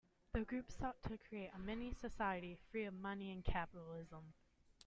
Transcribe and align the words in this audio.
The 0.33 0.43
group 0.43 0.71
sought 0.71 0.99
to 1.03 1.17
create 1.19 1.51
a 1.53 1.59
mini-society 1.59 2.57
free 2.71 2.85
of 2.85 2.93
money 2.95 3.31
and 3.31 3.45
capitalism. 3.45 4.33